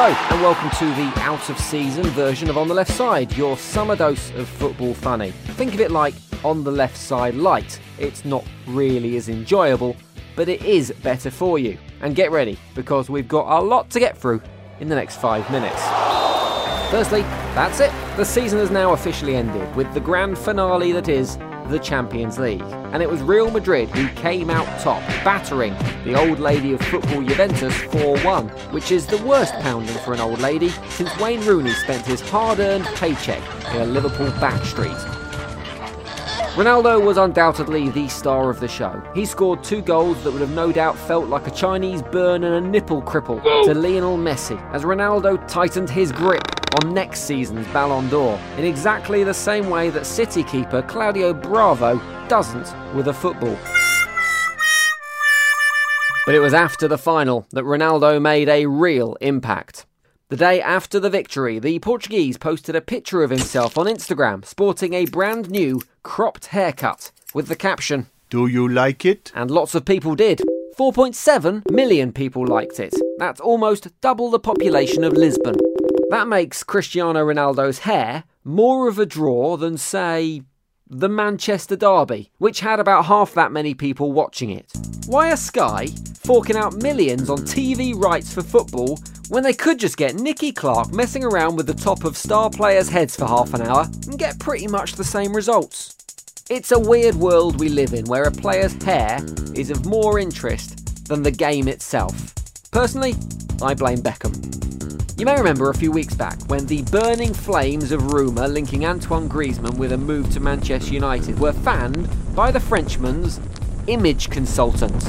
[0.00, 3.56] Hello, and welcome to the out of season version of On the Left Side, your
[3.56, 5.32] summer dose of football funny.
[5.56, 6.14] Think of it like
[6.44, 7.80] On the Left Side Light.
[7.98, 9.96] It's not really as enjoyable,
[10.36, 11.76] but it is better for you.
[12.00, 14.40] And get ready, because we've got a lot to get through
[14.78, 15.82] in the next five minutes.
[16.92, 17.22] Firstly,
[17.56, 17.90] that's it.
[18.16, 21.38] The season has now officially ended with the grand finale that is
[21.68, 22.62] the Champions League.
[22.92, 25.74] And it was Real Madrid who came out top, battering
[26.04, 30.20] the old lady of football Juventus 4 1, which is the worst pounding for an
[30.20, 33.42] old lady since Wayne Rooney spent his hard earned paycheck
[33.74, 35.18] in a Liverpool backstreet.
[36.58, 39.00] Ronaldo was undoubtedly the star of the show.
[39.14, 42.54] He scored two goals that would have no doubt felt like a Chinese burn and
[42.54, 48.08] a nipple cripple to Lionel Messi as Ronaldo tightened his grip on next season's Ballon
[48.08, 53.56] d'Or in exactly the same way that City keeper Claudio Bravo doesn't with a football.
[56.26, 59.86] But it was after the final that Ronaldo made a real impact.
[60.28, 64.92] The day after the victory, the Portuguese posted a picture of himself on Instagram sporting
[64.92, 69.32] a brand new cropped haircut with the caption, Do you like it?
[69.34, 70.42] and lots of people did.
[70.78, 72.94] 4.7 million people liked it.
[73.16, 75.56] That's almost double the population of Lisbon.
[76.10, 80.40] That makes Cristiano Ronaldo's hair more of a draw than, say,
[80.88, 84.72] the Manchester Derby, which had about half that many people watching it.
[85.06, 85.88] Why are Sky
[86.24, 88.98] forking out millions on TV rights for football
[89.28, 92.88] when they could just get Nicky Clarke messing around with the top of star players'
[92.88, 95.94] heads for half an hour and get pretty much the same results?
[96.48, 99.20] It's a weird world we live in where a player's hair
[99.54, 102.34] is of more interest than the game itself.
[102.70, 103.14] Personally,
[103.60, 104.77] I blame Beckham.
[105.18, 109.28] You may remember a few weeks back when the burning flames of rumour linking Antoine
[109.28, 113.40] Griezmann with a move to Manchester United were fanned by the Frenchman's
[113.88, 115.02] image consultant.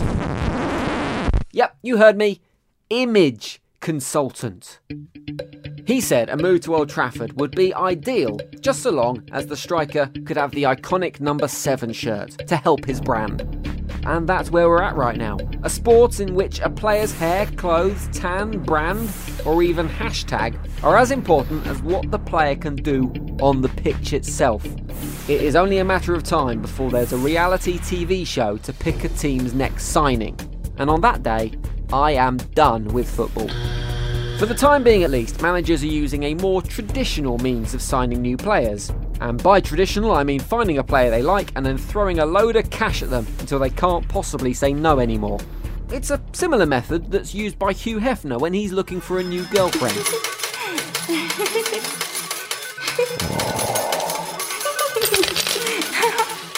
[1.51, 2.41] Yep, you heard me.
[2.89, 4.79] Image consultant.
[5.85, 9.55] He said a move to Old Trafford would be ideal, just so long as the
[9.55, 13.68] striker could have the iconic number 7 shirt to help his brand.
[14.05, 15.37] And that's where we're at right now.
[15.63, 19.09] A sport in which a player's hair, clothes, tan, brand,
[19.45, 23.11] or even hashtag are as important as what the player can do
[23.41, 24.65] on the pitch itself.
[25.29, 29.03] It is only a matter of time before there's a reality TV show to pick
[29.03, 30.37] a team's next signing.
[30.77, 31.53] And on that day,
[31.91, 33.49] I am done with football.
[34.39, 38.21] For the time being at least, managers are using a more traditional means of signing
[38.21, 38.89] new players.
[39.21, 42.55] And by traditional, I mean finding a player they like and then throwing a load
[42.55, 45.39] of cash at them until they can't possibly say no anymore.
[45.91, 49.43] It's a similar method that's used by Hugh Hefner when he's looking for a new
[49.45, 49.97] girlfriend.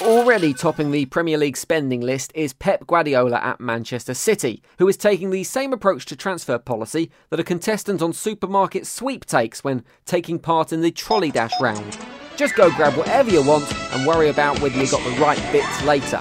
[0.02, 4.98] Already topping the Premier League spending list is Pep Guardiola at Manchester City, who is
[4.98, 9.86] taking the same approach to transfer policy that a contestant on supermarket sweep takes when
[10.06, 11.98] taking part in the trolley dash round.
[12.38, 15.84] Just go grab whatever you want and worry about whether you got the right bits
[15.84, 16.18] later.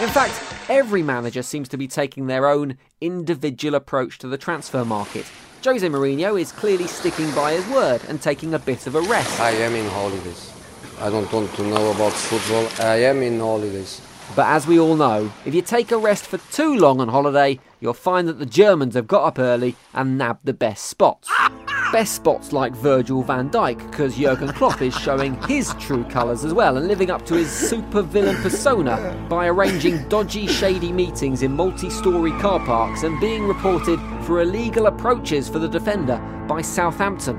[0.00, 4.84] In fact, every manager seems to be taking their own individual approach to the transfer
[4.84, 5.26] market.
[5.64, 9.40] Jose Mourinho is clearly sticking by his word and taking a bit of a rest.
[9.40, 10.52] I am in holidays.
[11.00, 12.86] I don't want to know about football.
[12.86, 14.00] I am in holidays.
[14.36, 17.60] But as we all know, if you take a rest for too long on holiday,
[17.80, 21.30] you'll find that the Germans have got up early and nabbed the best spots.
[21.92, 26.52] Best spots like Virgil van Dijk, because Jurgen Klopp is showing his true colours as
[26.52, 31.90] well and living up to his supervillain persona by arranging dodgy, shady meetings in multi
[31.90, 36.18] story car parks and being reported for illegal approaches for the defender
[36.48, 37.36] by Southampton.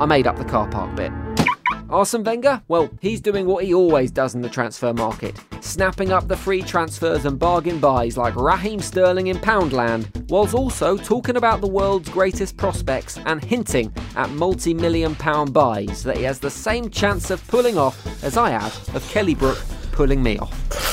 [0.00, 1.12] I made up the car park bit.
[1.90, 2.62] Arsene Wenger?
[2.68, 6.62] Well, he's doing what he always does in the transfer market, snapping up the free
[6.62, 12.08] transfers and bargain buys like Raheem Sterling in Poundland, whilst also talking about the world's
[12.08, 17.30] greatest prospects and hinting at multi million pound buys that he has the same chance
[17.30, 19.58] of pulling off as I have of Kelly Brook
[19.92, 20.87] pulling me off.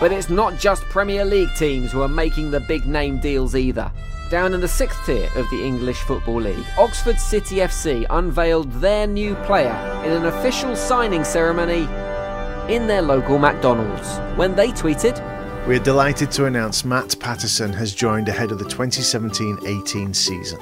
[0.00, 3.90] But it's not just Premier League teams who are making the big name deals either.
[4.30, 9.06] Down in the sixth tier of the English Football League, Oxford City FC unveiled their
[9.06, 9.74] new player
[10.04, 11.82] in an official signing ceremony
[12.72, 15.20] in their local McDonald's when they tweeted,
[15.66, 20.58] We're delighted to announce Matt Patterson has joined ahead of the 2017 18 season.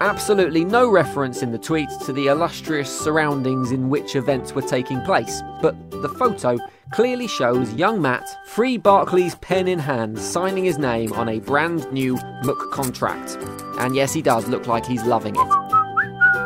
[0.00, 5.00] Absolutely no reference in the tweet to the illustrious surroundings in which events were taking
[5.02, 6.58] place, but the photo
[6.90, 11.90] clearly shows young Matt, free Barclays pen in hand, signing his name on a brand
[11.92, 13.36] new Mook contract.
[13.78, 15.70] And yes, he does look like he's loving it.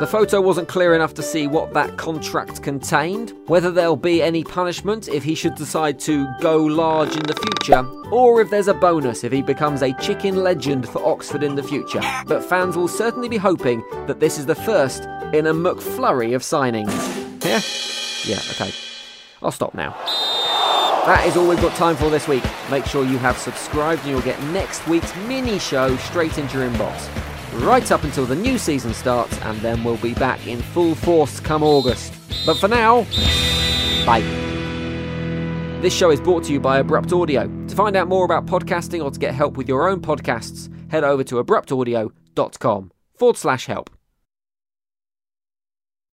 [0.00, 4.42] The photo wasn't clear enough to see what that contract contained, whether there'll be any
[4.42, 8.74] punishment if he should decide to go large in the future, or if there's a
[8.74, 12.00] bonus if he becomes a chicken legend for Oxford in the future.
[12.26, 16.42] But fans will certainly be hoping that this is the first in a McFlurry of
[16.42, 16.92] signings.
[17.44, 17.60] Yeah?
[18.24, 18.74] Yeah, okay.
[19.42, 19.94] I'll stop now.
[21.06, 22.42] That is all we've got time for this week.
[22.70, 26.70] Make sure you have subscribed and you'll get next week's mini show straight into your
[26.70, 27.10] inbox.
[27.60, 31.40] Right up until the new season starts, and then we'll be back in full force
[31.40, 32.14] come August.
[32.46, 33.02] But for now,
[34.06, 34.22] bye.
[35.82, 37.46] This show is brought to you by Abrupt Audio.
[37.68, 41.04] To find out more about podcasting or to get help with your own podcasts, head
[41.04, 43.90] over to abruptaudio.com forward slash help.